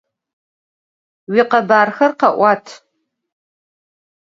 [1.31, 2.65] Vuikhebarxe khe'uat!